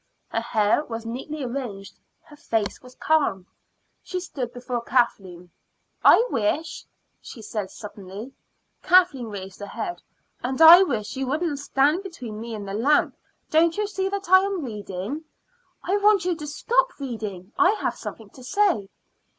[0.29, 3.45] Her hair was neatly arranged; her face was calm.
[4.01, 5.51] She stood before Kathleen.
[6.03, 6.85] "I wish"
[7.21, 8.33] she said suddenly.
[8.81, 10.01] Kathleen raised her head.
[10.43, 13.15] "And I wish you wouldn't stand between me and the lamp.
[13.51, 15.23] Don't you see that I am reading?"
[15.83, 17.53] "I want you to stop reading.
[17.59, 18.87] I have something to say."